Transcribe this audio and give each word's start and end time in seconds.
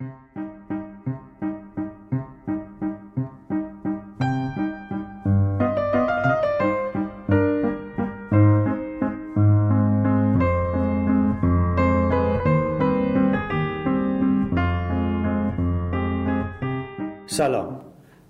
سلام. 0.00 0.12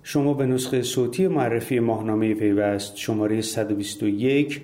شما 0.03 0.33
به 0.33 0.45
نسخه 0.45 0.81
صوتی 0.81 1.27
معرفی 1.27 1.79
ماهنامه 1.79 2.33
پیوست 2.33 2.97
شماره 2.97 3.41
121 3.41 4.61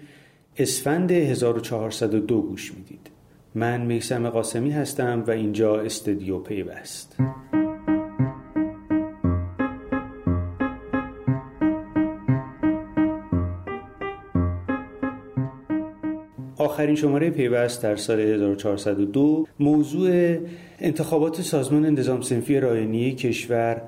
اسفند 0.58 1.12
1402 1.12 2.42
گوش 2.42 2.74
می‌دید. 2.74 3.17
من 3.58 3.82
میسم 3.82 4.30
قاسمی 4.30 4.72
هستم 4.72 5.24
و 5.28 5.32
اینجا 5.32 5.82
استدیو 5.82 6.40
پیوست. 6.40 7.16
آخرین 16.58 16.96
شماره 16.96 17.30
پیوست 17.30 17.84
در 17.84 17.96
سال 17.96 18.20
1402 18.20 19.48
موضوع 19.60 20.38
انتخابات 20.80 21.42
سازمان 21.42 21.86
نظام 21.86 22.22
سنفی 22.22 22.60
راینی 22.60 23.16
کشور 23.16 23.82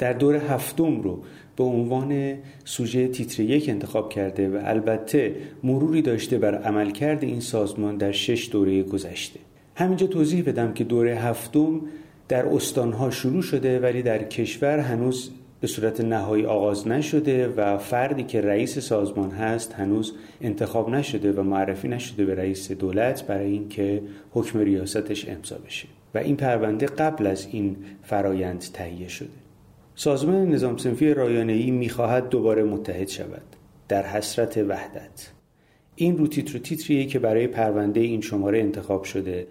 در 0.00 0.12
دور 0.12 0.36
هفتم 0.36 1.00
رو 1.00 1.22
به 1.56 1.64
عنوان 1.64 2.34
سوژه 2.64 3.08
تیتر 3.08 3.42
یک 3.42 3.68
انتخاب 3.68 4.08
کرده 4.12 4.48
و 4.48 4.60
البته 4.64 5.34
مروری 5.64 6.02
داشته 6.02 6.38
بر 6.38 6.54
عملکرد 6.54 7.24
این 7.24 7.40
سازمان 7.40 7.96
در 7.96 8.12
شش 8.12 8.48
دوره 8.52 8.82
گذشته. 8.82 9.40
همینجا 9.74 10.06
توضیح 10.06 10.44
بدم 10.44 10.72
که 10.72 10.84
دوره 10.84 11.14
هفتم 11.14 11.80
در 12.28 12.46
استانها 12.46 13.10
شروع 13.10 13.42
شده 13.42 13.80
ولی 13.80 14.02
در 14.02 14.22
کشور 14.22 14.78
هنوز 14.78 15.30
به 15.60 15.66
صورت 15.66 16.00
نهایی 16.00 16.46
آغاز 16.46 16.88
نشده 16.88 17.48
و 17.48 17.78
فردی 17.78 18.22
که 18.22 18.40
رئیس 18.40 18.78
سازمان 18.78 19.30
هست 19.30 19.72
هنوز 19.72 20.12
انتخاب 20.40 20.90
نشده 20.90 21.32
و 21.32 21.42
معرفی 21.42 21.88
نشده 21.88 22.24
به 22.24 22.34
رئیس 22.34 22.72
دولت 22.72 23.26
برای 23.26 23.50
اینکه 23.50 24.02
حکم 24.30 24.58
ریاستش 24.58 25.28
امضا 25.28 25.56
بشه. 25.66 25.88
و 26.14 26.18
این 26.18 26.36
پرونده 26.36 26.86
قبل 26.86 27.26
از 27.26 27.48
این 27.52 27.76
فرایند 28.02 28.64
تهیه 28.72 29.08
شده. 29.08 29.49
سازمان 30.00 30.48
نظام 30.48 30.76
سنفی 30.76 31.14
رایانه‌ای 31.14 31.70
می‌خواهد 31.70 32.28
دوباره 32.28 32.62
متحد 32.62 33.08
شود. 33.08 33.42
در 33.88 34.06
حسرت 34.06 34.56
وحدت. 34.68 35.30
این 35.96 36.18
رو 36.18 36.26
تیتر 36.26 36.58
تیتریه 36.58 37.06
که 37.06 37.18
برای 37.18 37.46
پرونده 37.46 38.00
این 38.00 38.20
شماره 38.20 38.58
انتخاب 38.58 39.04
شده 39.04 39.46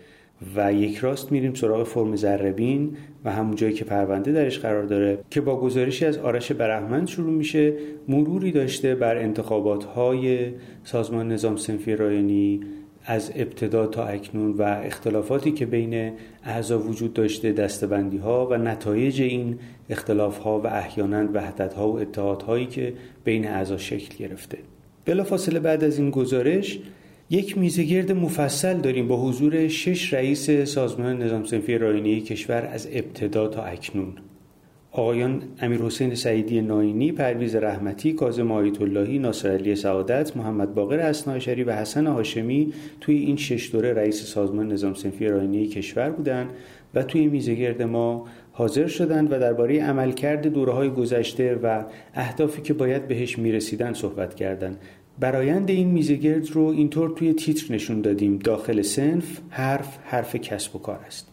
و 0.56 0.74
یک 0.74 0.98
راست 0.98 1.32
میریم 1.32 1.54
سراغ 1.54 1.88
فرم 1.88 2.16
زربین 2.16 2.98
و 3.26 3.32
همون 3.32 3.56
جایی 3.56 3.74
که 3.74 3.86
پرونده 3.86 4.32
درش 4.32 4.60
قرار 4.60 4.84
داره 4.84 5.20
که 5.30 5.42
با 5.42 5.60
گزارشی 5.60 6.06
از 6.06 6.18
آرش 6.18 6.52
برحمند 6.52 7.08
شروع 7.08 7.34
میشه 7.34 7.74
مروری 8.08 8.52
داشته 8.52 8.96
بر 8.96 9.18
انتخابات 9.18 9.84
های 9.84 10.52
سازمان 10.84 11.32
نظام 11.32 11.56
سنفی 11.56 11.96
رایانی 11.96 12.62
از 13.10 13.32
ابتدا 13.36 13.88
تا 13.88 14.06
اکنون 14.06 14.52
و 14.52 14.62
اختلافاتی 14.62 15.52
که 15.52 15.66
بین 15.66 16.12
اعضا 16.44 16.80
وجود 16.80 17.14
داشته 17.14 17.52
دستبندی 17.52 18.18
ها 18.18 18.48
و 18.52 18.58
نتایج 18.58 19.22
این 19.22 19.60
اختلاف 19.90 20.38
ها 20.38 20.60
و 20.60 20.68
احیانا 20.68 21.30
وحدت 21.34 21.74
ها 21.74 21.92
و 21.92 22.00
اتحادهایی 22.00 22.66
که 22.66 22.94
بین 23.24 23.48
اعضا 23.48 23.78
شکل 23.78 24.18
گرفته. 24.18 24.58
بلافاصله 25.06 25.60
بعد 25.60 25.84
از 25.84 26.00
این 26.00 26.12
گزارش 26.12 26.80
یک 27.30 27.58
میزگرد 27.58 28.12
مفصل 28.12 28.78
داریم 28.78 29.08
با 29.08 29.22
حضور 29.22 29.68
شش 29.68 30.14
رئیس 30.14 30.50
سازمان 30.50 31.24
نظام 31.24 31.46
سنفی 31.46 31.78
راینی 31.78 32.22
کشور 32.22 32.70
از 32.74 32.88
ابتدا 32.92 33.48
تا 33.48 33.64
اکنون. 33.64 34.14
آقایان 34.92 35.42
امیر 35.62 35.82
حسین 35.82 36.16
سعیدی 36.16 36.62
ناینی، 36.62 37.12
پرویز 37.12 37.56
رحمتی، 37.56 38.14
کاظم 38.14 38.52
آیت 38.52 38.82
اللهی، 38.82 39.20
ناصر 39.20 39.50
علی 39.50 39.76
سعادت، 39.76 40.38
محمد 40.38 40.76
باقر 40.76 41.00
اسنایشری 41.00 41.64
و 41.64 41.72
حسن 41.72 42.08
هاشمی 42.08 42.74
توی 43.02 43.16
این 43.16 43.36
شش 43.36 43.70
دوره 43.72 43.94
رئیس 43.94 44.24
سازمان 44.24 44.72
نظام 44.72 44.94
سنفی 44.94 45.28
راینی 45.28 45.68
کشور 45.68 46.10
بودند 46.10 46.50
و 46.94 47.04
توی 47.04 47.28
میزگرد 47.28 47.82
ما 47.82 48.26
حاضر 48.52 48.88
شدند 48.88 49.32
و 49.32 49.40
درباره 49.40 49.84
عملکرد 49.84 50.48
دوره 50.48 50.74
های 50.74 50.90
گذشته 50.90 51.56
و 51.64 51.84
اهدافی 52.14 52.62
که 52.62 52.74
باید 52.74 53.08
بهش 53.08 53.40
می‌رسیدن 53.40 53.94
صحبت 53.94 54.36
کردند. 54.36 54.78
برایند 55.20 55.70
این 55.70 55.88
میزگرد 55.88 56.52
رو 56.52 56.64
اینطور 56.64 57.10
توی 57.10 57.34
تیتر 57.34 57.74
نشون 57.74 58.02
دادیم 58.02 58.38
داخل 58.38 58.82
سنف 58.82 59.40
حرف 59.50 59.98
حرف 60.04 60.36
کسب 60.36 60.76
و 60.76 60.80
کار 60.80 61.00
است 61.08 61.29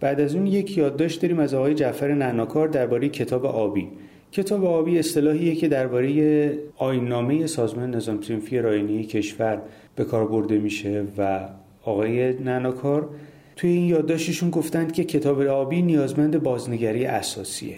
بعد 0.00 0.20
از 0.20 0.34
اون 0.34 0.46
یک 0.46 0.78
یادداشت 0.78 1.22
داریم 1.22 1.38
از 1.38 1.54
آقای 1.54 1.74
جعفر 1.74 2.14
نعناکار 2.14 2.68
درباره 2.68 3.08
کتاب 3.08 3.46
آبی. 3.46 3.88
کتاب 4.32 4.64
آبی 4.64 4.98
اصطلاحیه 4.98 5.54
که 5.54 5.68
درباره 5.68 6.58
آینامه 6.76 7.46
سازمان 7.46 7.94
نظام 7.94 8.22
سنفی 8.22 8.58
راینی 8.58 9.04
کشور 9.04 9.62
به 9.96 10.04
کار 10.04 10.26
برده 10.26 10.58
میشه 10.58 11.04
و 11.18 11.48
آقای 11.84 12.32
نعناکار 12.32 13.08
توی 13.56 13.70
این 13.70 13.84
یادداشتشون 13.84 14.50
گفتند 14.50 14.92
که 14.92 15.04
کتاب 15.04 15.40
آبی 15.40 15.82
نیازمند 15.82 16.42
بازنگری 16.42 17.04
اساسیه. 17.04 17.76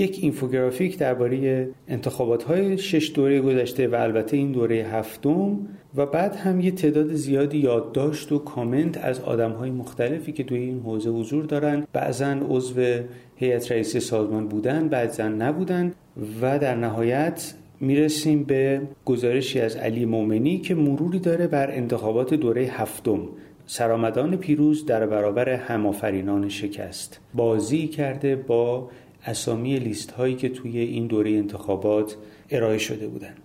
یک 0.00 0.18
اینفوگرافیک 0.22 0.98
درباره 0.98 1.68
انتخابات 1.88 2.42
های 2.42 2.78
شش 2.78 3.12
دوره 3.14 3.40
گذشته 3.40 3.88
و 3.88 3.94
البته 3.94 4.36
این 4.36 4.52
دوره 4.52 4.76
هفتم 4.76 5.58
و 5.96 6.06
بعد 6.06 6.36
هم 6.36 6.60
یه 6.60 6.70
تعداد 6.70 7.14
زیادی 7.14 7.58
یادداشت 7.58 8.32
و 8.32 8.38
کامنت 8.38 8.98
از 9.04 9.20
آدم 9.20 9.50
های 9.50 9.70
مختلفی 9.70 10.32
که 10.32 10.44
توی 10.44 10.58
این 10.58 10.80
حوزه 10.80 11.10
حضور 11.10 11.44
دارن. 11.44 11.86
بعضا 11.92 12.36
عضو 12.48 12.80
هیئت 13.36 13.72
رئیس 13.72 13.96
سازمان 13.96 14.48
بودن 14.48 14.88
بعضا 14.88 15.28
نبودن 15.28 15.92
و 16.42 16.58
در 16.58 16.74
نهایت 16.74 17.54
می‌رسیم 17.80 18.44
به 18.44 18.80
گزارشی 19.04 19.60
از 19.60 19.76
علی 19.76 20.04
مومنی 20.04 20.58
که 20.58 20.74
مروری 20.74 21.18
داره 21.18 21.46
بر 21.46 21.70
انتخابات 21.70 22.34
دوره 22.34 22.62
هفتم. 22.62 23.20
سرآمدان 23.66 24.36
پیروز 24.36 24.86
در 24.86 25.06
برابر 25.06 25.48
همآفرینان 25.48 26.48
شکست. 26.48 27.20
بازی 27.34 27.88
کرده 27.88 28.36
با 28.36 28.90
اسامی 29.26 29.78
لیست 29.78 30.10
هایی 30.10 30.34
که 30.34 30.48
توی 30.48 30.78
این 30.78 31.06
دوره 31.06 31.30
انتخابات 31.30 32.16
ارائه 32.50 32.78
شده 32.78 33.08
بودند. 33.08 33.36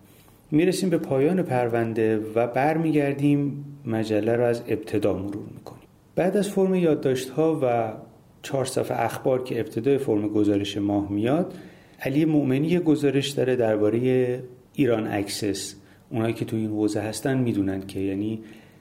می‌رسیم 0.52 0.90
به 0.90 0.98
پایان 0.98 1.42
پرونده 1.42 2.18
و 2.36 2.48
برمیگردیم 2.48 3.66
مجله 3.86 4.36
رو 4.36 4.44
از 4.44 4.62
ابتدا 4.68 5.14
مرور 5.14 5.46
می‌کنیم 5.56 5.82
بعد 6.16 6.38
از 6.38 6.50
فرم 6.50 6.76
یادداشت 6.76 7.30
ها 7.30 7.60
و 7.64 7.94
چهار 8.42 8.66
صفحه 8.66 9.02
اخبار 9.02 9.44
که 9.44 9.60
ابتدای 9.60 9.98
فرم 9.98 10.28
گزارش 10.28 10.78
ماه 10.78 11.12
میاد 11.12 11.54
علی 12.02 12.26
مؤمنی 12.26 12.80
گزارش 12.80 13.30
داره 13.30 13.56
درباره 13.56 14.40
ایران 14.74 15.08
access 15.08 15.76
اونایی 16.10 16.34
که 16.34 16.46
توی 16.46 16.60
این 16.60 16.70
حوزه 16.70 17.00
هستن 17.00 17.38
می‌دونن 17.38 17.88
که 17.88 18.00
یعنی 18.00 18.40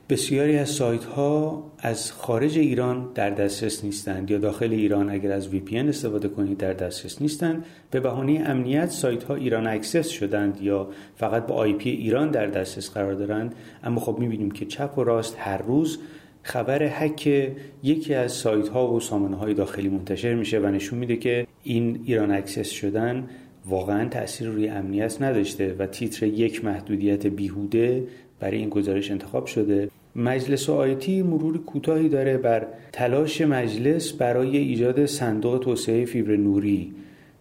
بسیاری 0.08 0.58
از 0.58 0.68
سایت 0.68 1.04
ها 1.04 1.62
از 1.78 2.12
خارج 2.12 2.58
ایران 2.58 3.08
در 3.14 3.30
دسترس 3.30 3.84
نیستند 3.84 4.30
یا 4.30 4.38
داخل 4.38 4.72
ایران 4.72 5.10
اگر 5.10 5.32
از 5.32 5.48
VPN 5.48 5.74
استفاده 5.74 6.28
کنید 6.28 6.58
در 6.58 6.72
دسترس 6.72 7.22
نیستند. 7.22 7.64
به 7.90 8.00
بهانه 8.00 8.42
امنیت 8.46 8.90
سایت 8.90 9.24
ها 9.24 9.34
ایران 9.34 9.66
access 9.66 10.08
شدند 10.08 10.62
یا 10.62 10.88
فقط 11.16 11.46
با 11.46 11.54
IP 11.54 11.90
ایران 11.90 12.30
در 12.30 12.46
دسترس 12.46 12.90
قرار 12.90 13.14
دارند. 13.14 13.54
اما 13.84 14.00
خب 14.00 14.18
می‌بینیم 14.18 14.50
که 14.50 14.66
چپ 14.66 14.98
و 14.98 15.04
راست 15.04 15.36
هر 15.38 15.58
روز 15.58 15.98
خبر 16.42 16.86
هک 16.86 17.52
یکی 17.82 18.14
از 18.14 18.32
سایت 18.32 18.68
ها 18.68 18.92
و 18.92 19.00
سامانه 19.00 19.36
های 19.36 19.54
داخلی 19.54 19.88
منتشر 19.88 20.34
میشه 20.34 20.58
و 20.58 20.66
نشون 20.66 20.98
میده 20.98 21.16
که 21.16 21.46
این 21.62 22.00
ایران 22.04 22.30
access 22.30 22.70
شدن 22.70 23.28
واقعا 23.66 24.08
تاثیر 24.08 24.48
روی 24.48 24.68
امنیت 24.68 25.22
نداشته 25.22 25.74
و 25.78 25.86
تیتر 25.86 26.26
یک 26.26 26.64
محدودیت 26.64 27.26
بیهوده 27.26 28.06
برای 28.40 28.58
این 28.58 28.68
گزارش 28.68 29.10
انتخاب 29.10 29.46
شده. 29.46 29.88
مجلس 30.16 30.70
آیتی 30.70 31.22
مروری 31.22 31.58
کوتاهی 31.58 32.08
داره 32.08 32.36
بر 32.36 32.66
تلاش 32.92 33.40
مجلس 33.40 34.12
برای 34.12 34.56
ایجاد 34.56 35.06
صندوق 35.06 35.58
توسعه 35.58 36.04
فیبر 36.04 36.36
نوری 36.36 36.92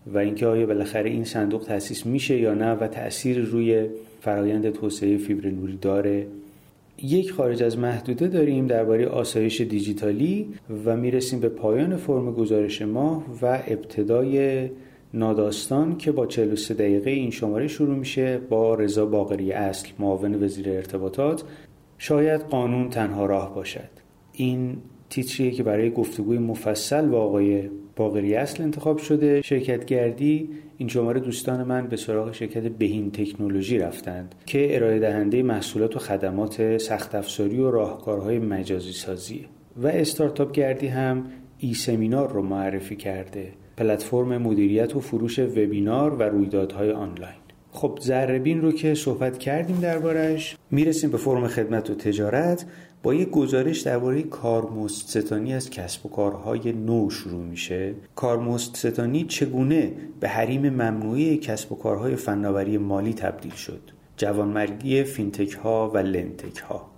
و 0.08 0.18
اینکه 0.18 0.48
آیا 0.48 0.66
بالاخره 0.66 1.10
این 1.10 1.24
صندوق 1.24 1.64
تأسیس 1.64 2.06
میشه 2.06 2.40
یا 2.40 2.54
نه 2.54 2.72
و 2.74 2.88
تأثیر 2.88 3.40
روی 3.40 3.86
فرایند 4.22 4.70
توسعه 4.70 5.18
فیبر 5.18 5.50
نوری 5.50 5.78
داره. 5.82 6.28
یک 7.04 7.32
خارج 7.32 7.64
از 7.64 7.78
محدوده 7.78 8.28
داریم 8.28 8.68
درباره 8.68 9.08
آسایش 9.08 9.62
دیجیتالی 9.62 10.48
و 10.86 10.98
می‌رسیم 10.98 11.40
به 11.40 11.50
پایان 11.50 11.96
فرم 11.96 12.34
گزارش 12.34 12.82
ما 12.82 13.24
و 13.42 13.60
ابتدای 13.68 14.70
ناداستان 15.14 15.98
که 15.98 16.12
با 16.12 16.26
43 16.26 16.74
دقیقه 16.74 17.12
این 17.12 17.32
شماره 17.32 17.68
شروع 17.68 17.96
میشه 17.96 18.38
با 18.50 18.76
رضا 18.76 19.06
باقری 19.06 19.52
اصل 19.52 19.90
معاون 20.00 20.44
وزیر 20.44 20.70
ارتباطات. 20.70 21.44
شاید 22.04 22.42
قانون 22.42 22.90
تنها 22.90 23.26
راه 23.26 23.56
باشد. 23.56 23.90
این 24.32 24.78
تیتریه 25.10 25.52
که 25.52 25.64
برای 25.64 25.92
گفتگوی 25.92 26.38
مفصل 26.38 27.08
با 27.08 27.22
آقای 27.22 27.70
باقری 27.96 28.36
اصل 28.36 28.64
انتخاب 28.64 28.98
شده. 28.98 29.42
شرکت 29.42 29.86
گردی 29.86 30.50
این 30.78 30.90
شماره 30.90 31.20
دوستان 31.20 31.64
من 31.64 31.88
به 31.88 31.98
سراغ 31.98 32.34
شرکت 32.34 32.64
بهین 32.64 33.12
تکنولوژی 33.12 33.78
رفتند 33.78 34.36
که 34.46 34.76
ارائه 34.76 35.00
دهنده 35.00 35.44
محصولات 35.44 35.96
و 35.96 36.00
خدمات 36.00 36.78
سخت 36.78 37.16
افزاری 37.16 37.58
و 37.58 37.72
راهکارهای 37.72 38.40
مجازی 38.40 38.94
سازی. 38.94 39.46
و 39.78 39.88
استارتاپ 39.88 40.52
گردی 40.52 40.88
هم 40.88 41.26
ای 41.58 41.74
سمینار 41.74 42.32
رو 42.32 42.42
معرفی 42.42 42.96
کرده. 42.96 43.54
پلتفرم 43.78 44.38
مدیریت 44.38 44.96
و 44.96 45.00
فروش 45.00 45.40
وبینار 45.40 46.14
و 46.14 46.24
رویدادهای 46.24 46.92
آنلاین. 46.92 47.43
خب 47.74 48.00
ذره‌بین 48.02 48.62
رو 48.62 48.72
که 48.72 48.96
صحبت 48.96 49.38
کردیم 49.38 49.80
دربارش 49.80 50.58
می‌رسیم 50.72 51.12
به 51.12 51.18
فرم 51.18 51.48
خدمت 51.48 51.90
و 51.90 51.96
تجارت. 51.96 52.66
با 53.04 53.14
یک 53.14 53.30
گزارش 53.30 53.82
درباره 53.82 54.22
کارمزدستانی 54.22 55.54
از 55.54 55.70
کسب 55.70 56.06
و 56.06 56.10
کارهای 56.10 56.72
نو 56.72 57.10
شروع 57.10 57.44
میشه. 57.44 57.94
کارمزدستانی 58.16 59.24
چگونه 59.24 59.92
به 60.20 60.30
حریم 60.30 60.70
ممنوعه‌ی 60.70 61.38
کسب 61.38 61.72
و 61.72 61.76
کارهای 61.76 62.16
فناوری 62.16 62.78
مالی 62.78 63.14
تبدیل 63.14 63.54
شد؟ 63.54 63.82
جوانمرگی 64.18 65.04
fintech 65.04 65.54
ها 65.54 65.92
و 65.94 65.98
lendtech 65.98 66.58
ها 66.58 66.94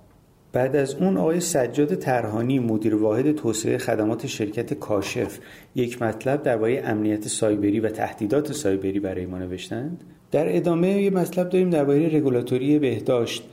بعد 0.56 0.76
از 0.76 0.96
اون 0.96 1.18
آقای 1.18 1.40
سجاد 1.40 1.96
ترهانی 1.96 2.60
مدیر 2.60 2.96
واحد 2.96 3.32
توسعه 3.32 3.78
خدمات 3.78 4.28
شرکت 4.28 4.74
کاشف 4.74 5.40
یک 5.76 6.02
مطلب 6.02 6.44
درباره 6.44 6.82
امنیت 6.86 7.28
سایبری 7.28 7.80
و 7.80 7.90
تهدیدات 7.90 8.52
سایبری 8.52 9.00
برای 9.00 9.26
ما 9.26 9.38
نوشتند. 9.38 10.04
در 10.36 10.56
ادامه 10.56 11.02
یه 11.02 11.10
مطلب 11.10 11.50
داریم 11.50 11.70
درباره 11.70 12.18
رگولاتوری 12.18 12.80
بهداشت 12.80 13.44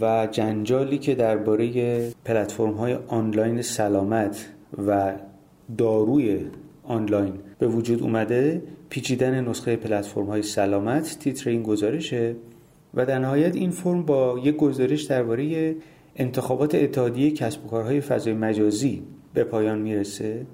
و 0.00 0.28
جنجالی 0.30 0.98
که 0.98 1.14
درباره 1.14 2.10
پلتفرم 2.24 2.72
های 2.72 2.94
آنلاین 3.08 3.62
سلامت 3.62 4.48
و 4.86 5.12
داروی 5.78 6.40
آنلاین 6.82 7.32
به 7.58 7.68
وجود 7.68 8.02
اومده 8.02 8.62
پیچیدن 8.88 9.48
نسخه 9.48 9.76
پلتفرم 9.76 10.26
های 10.26 10.42
سلامت 10.42 11.18
تیتر 11.18 11.50
این 11.50 11.62
گزارشه 11.62 12.36
و 12.94 13.06
در 13.06 13.18
نهایت 13.18 13.56
این 13.56 13.70
فرم 13.70 14.02
با 14.02 14.40
یک 14.44 14.56
گزارش 14.56 15.02
درباره 15.02 15.76
انتخابات 16.16 16.74
اتحادیه 16.74 17.30
کسب 17.30 17.64
و 17.64 17.68
کارهای 17.68 18.00
فضای 18.00 18.34
مجازی 18.34 19.02
به 19.34 19.44
پایان 19.44 19.78
می‌رسه. 19.78 20.46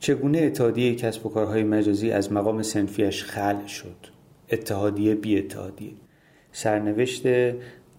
چگونه 0.00 0.38
اتحادیه 0.38 0.94
کسب 0.94 1.26
و 1.26 1.28
کارهای 1.28 1.62
مجازی 1.62 2.10
از 2.10 2.32
مقام 2.32 2.62
سنفیش 2.62 3.24
خلع 3.24 3.66
شد؟ 3.66 4.13
اتحادیه 4.50 5.14
بی 5.14 5.38
اتحادیه. 5.38 5.92
سرنوشت 6.52 7.26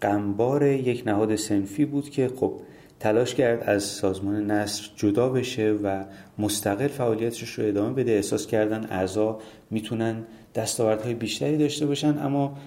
قنبار 0.01 0.63
یک 0.63 1.03
نهاد 1.05 1.35
سنفی 1.35 1.85
بود 1.85 2.09
که 2.09 2.27
خب 2.35 2.53
تلاش 2.99 3.35
کرد 3.35 3.63
از 3.63 3.83
سازمان 3.83 4.51
نصر 4.51 4.89
جدا 4.95 5.29
بشه 5.29 5.71
و 5.83 6.03
مستقل 6.39 6.87
فعالیتش 6.87 7.49
رو 7.49 7.67
ادامه 7.67 7.93
بده. 7.93 8.11
احساس 8.11 8.47
کردن 8.47 8.87
اعضا 8.89 9.39
می‌تونن 9.71 10.23
دستاوردهای 10.55 11.13
بیشتری 11.13 11.57
داشته 11.57 11.85
باشن 11.85 12.17
اما 12.17 12.57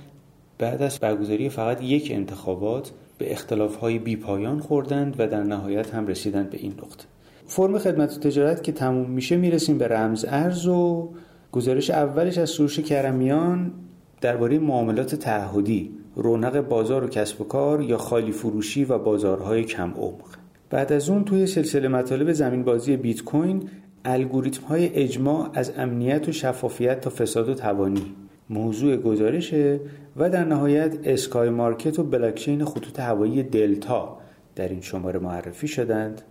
بعد 0.59 0.83
از 0.83 0.99
برگزاری 0.99 1.49
فقط 1.49 1.83
یک 1.83 2.11
انتخابات 2.15 2.91
به 3.19 3.33
اختلافهای 3.33 3.99
بی 3.99 4.17
پایان 4.17 4.61
خوردند 4.61 5.15
و 5.19 5.27
در 5.27 5.43
نهایت 5.43 5.95
هم 5.95 6.07
رسیدند 6.07 6.51
به 6.51 6.59
این 6.59 6.73
نقطه. 6.73 7.05
فرم 7.47 7.79
خدمت 7.79 8.17
و 8.17 8.21
تجارت 8.21 8.63
که 8.63 8.73
تموم 8.73 9.11
میشه 9.11 9.37
می‌رسیم 9.37 9.79
به 9.79 9.89
رمز 9.89 10.25
ارز 10.29 10.67
و 10.67 11.09
گزارش 11.53 11.91
اولش 11.91 12.39
از 12.39 12.51
سروش 12.51 12.81
کرمیان 12.81 13.73
درباره 14.21 14.59
معاملات 14.59 15.15
تعهدی 15.15 15.91
رونق 16.17 16.61
بازار 16.61 17.05
و 17.05 17.09
کسب 17.09 17.41
و 17.41 17.45
کار 17.45 17.83
یا 17.83 17.99
خالی 17.99 18.33
فروشی 18.33 18.85
و 18.85 18.99
بازارهای 18.99 19.65
کم 19.65 19.91
عمق. 19.91 20.37
بعد 20.71 20.93
از 20.93 21.11
اون 21.11 21.25
توی 21.25 21.47
سلسله 21.47 21.89
مطالب 21.89 22.33
زمین 22.33 22.65
بازی 22.65 22.97
بیت 22.97 23.23
کوین 23.23 23.69
الگوریتم 24.05 24.63
های 24.63 24.95
اجماع 24.95 25.51
از 25.55 25.73
امنیت 25.77 26.29
و 26.29 26.33
شفافیت 26.33 27.01
تا 27.01 27.11
فساد 27.11 27.49
و 27.49 27.55
تبانی. 27.55 28.15
موضوع 28.51 28.97
گزارشه 28.97 29.81
و 30.17 30.31
در 30.31 30.45
نهایت 30.45 30.97
Sky 31.05 31.51
Market 31.51 31.99
و 31.99 32.05
بلاکچین 32.05 32.65
خطوط 32.65 33.01
هوایی 33.01 33.43
دلتا 33.43 34.19
در 34.57 34.69
این 34.69 34.81
شماره 34.81 35.19
معرفی 35.19 35.69
شدند. 35.69 36.23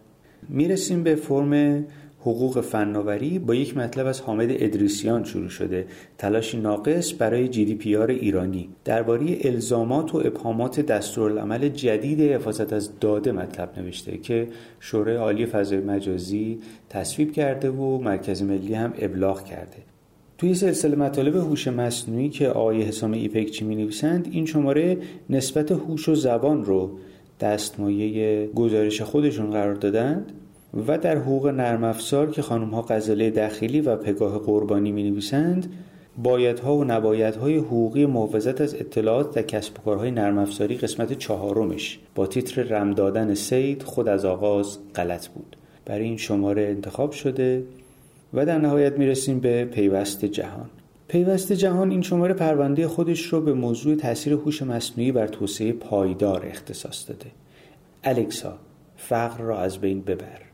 می‌رسیم 0.50 1.04
به 1.04 1.16
فرم 1.16 1.86
حقوق 2.28 2.62
فناوری 2.62 3.40
با 3.40 3.56
یک 3.56 3.78
مطلب 3.78 4.06
از 4.06 4.22
حامد 4.22 4.48
ادریسیان 4.52 5.24
شروع 5.24 5.50
شده. 5.50 5.86
تلاشی 6.18 6.58
ناقص 6.58 7.14
برای 7.20 7.48
GDPR 7.48 8.12
ایرانی. 8.12 8.70
درباره 8.86 9.38
الزامات 9.42 10.16
و 10.16 10.18
ابهامات 10.18 10.80
دستورالعمل 10.80 11.70
جدید 11.70 12.22
حفاظت 12.22 12.74
از 12.74 13.00
داده 13.00 13.32
مطلب 13.32 13.70
نوشته 13.78 14.18
که 14.18 14.48
شورای 14.80 15.16
عالی 15.16 15.46
فضای 15.46 15.80
مجازی 15.80 16.60
تصویب 16.90 17.32
کرده 17.32 17.70
و 17.70 17.98
مرکز 17.98 18.44
ملی 18.44 18.74
هم 18.74 18.94
ابلاغ 18.98 19.44
کرده. 19.44 19.78
توی 20.38 20.54
سلسله 20.54 20.96
مطالب 20.96 21.36
هوش 21.36 21.68
مصنوعی 21.68 22.30
که 22.30 22.50
آقای 22.50 22.82
حسام 22.82 23.12
ایپکچی 23.12 23.66
می 23.66 23.76
نویسند 23.76 24.28
این 24.32 24.46
شماره 24.46 24.98
نسبت 25.30 25.72
هوش 25.72 26.10
و 26.10 26.16
زبان 26.16 26.66
رو 26.66 27.00
دستمایه 27.40 28.48
گزارش 28.48 29.02
خودشون 29.02 29.52
قرار 29.52 29.74
دادند. 29.74 30.32
و 30.88 30.98
در 30.98 31.18
حقوق 31.18 31.48
نرم 31.48 31.84
افزار 31.84 32.32
که 32.32 32.42
خانم 32.42 32.70
ها 32.70 32.82
غزاله 32.82 33.30
داخلی 33.30 33.82
و 33.82 33.96
پگاه 33.96 34.40
قربانی 34.40 34.92
می 34.92 35.10
نویسند 35.10 35.74
بایدها 36.24 36.76
و 36.76 36.84
نبایدهای 36.84 37.58
حقوقی 37.58 38.06
محافظت 38.06 38.62
از 38.62 38.76
اطلاعات 38.76 39.36
در 39.36 39.42
کسب 39.42 39.80
و 39.80 39.82
کارهای 39.82 40.12
نرم 40.12 40.38
افزاری 40.38 40.78
قسمت 40.78 41.14
چهارمش 41.14 42.00
با 42.16 42.28
تیتر 42.28 42.64
رم 42.64 42.94
دادن 42.94 43.34
سید 43.34 43.84
خود 43.84 44.08
از 44.08 44.26
آغاز 44.26 44.78
غلط 44.96 45.28
بود. 45.28 45.56
برای 45.86 46.04
این 46.04 46.18
شماره 46.18 46.62
انتخاب 46.62 47.12
شده 47.12 47.64
و 48.34 48.46
در 48.46 48.58
نهایت 48.58 48.98
می‌رسیم 48.98 49.40
به 49.40 49.66
پیوست 49.66 50.26
جهان. 50.26 50.70
پیوست 51.08 51.52
جهان 51.54 51.92
این 51.92 52.02
شماره 52.02 52.34
پرونده 52.34 52.88
خودش 52.88 53.26
رو 53.26 53.42
به 53.42 53.54
موضوع 53.54 53.96
تاثیر 53.96 54.34
هوش 54.34 54.62
مصنوعی 54.62 55.12
بر 55.12 55.28
توسعه 55.28 55.74
پایدار 55.74 56.46
اختصاص 56.46 57.10
داده. 57.10 57.32
الکسا 58.04 58.54
فقر 58.98 59.44
را 59.44 59.60
از 59.60 59.78
بین 59.78 60.02
ببر. 60.02 60.48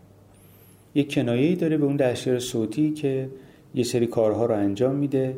یک 0.96 1.14
کنایه 1.14 1.56
داره 1.56 1.78
به 1.78 1.86
اون 1.86 1.96
دستیار 1.96 2.40
صوتی 2.40 2.92
که 2.92 3.30
یه 3.76 3.84
سری 3.84 4.08
کارها 4.08 4.46
رو 4.46 4.56
انجام 4.56 4.96
میده 4.96 5.36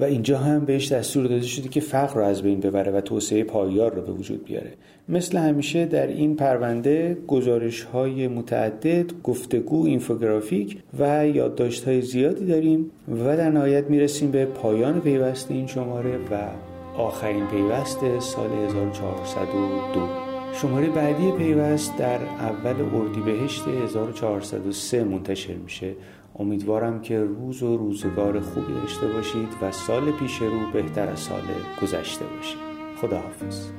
و 0.00 0.04
اینجا 0.04 0.38
هم 0.38 0.64
بهش 0.64 0.92
دستور 0.92 1.26
داده 1.26 1.46
شده 1.46 1.68
که 1.68 1.80
فقر 1.80 2.14
رو 2.14 2.24
از 2.24 2.42
بین 2.42 2.60
ببره 2.60 2.92
و 2.92 3.00
توسعه 3.00 3.44
پایدار 3.44 3.94
رو 3.94 4.02
به 4.02 4.12
وجود 4.12 4.44
بیاره. 4.44 4.72
مثل 5.08 5.38
همیشه 5.38 5.86
در 5.86 6.06
این 6.06 6.36
پرونده 6.36 7.16
گزارش 7.26 7.82
های 7.82 8.28
متعدد 8.28 9.22
گفتگو 9.22 9.86
اینفوگرافیک 9.86 10.78
و 10.98 11.28
یادداشت 11.28 11.84
های 11.84 12.02
زیادی 12.02 12.46
داریم 12.46 12.90
و 13.08 13.36
در 13.36 13.50
نهایت 13.50 13.90
می‌رسیم 13.90 14.30
به 14.30 14.44
پایان 14.44 15.00
پیوست 15.00 15.50
این 15.50 15.66
شماره 15.66 16.16
و 16.30 16.48
آخرین 16.96 17.46
پیوست 17.46 17.98
سال 18.20 18.50
1402 18.50 20.31
شماره 20.54 20.88
بعدی 20.88 21.32
پیوست 21.32 21.96
در 21.98 22.22
اول 22.22 22.74
اردیبهشت 22.94 23.68
1403 23.68 25.04
منتشر 25.04 25.54
میشه. 25.54 25.94
امیدوارم 26.38 27.00
که 27.00 27.20
روز 27.20 27.62
و 27.62 27.76
روزگار 27.76 28.40
خوبی 28.40 28.72
داشته 28.72 29.06
باشید 29.06 29.48
و 29.62 29.72
سال 29.72 30.12
پیش 30.12 30.42
رو 30.42 30.70
بهتر 30.72 31.08
از 31.08 31.18
سال 31.18 31.42
گذشته 31.82 32.24
باشه. 32.24 32.56
خداحافظ. 33.00 33.70